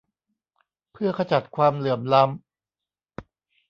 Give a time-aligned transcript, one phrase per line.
[0.91, 2.31] เพื่อขจัดความเหลื่อมล้ำ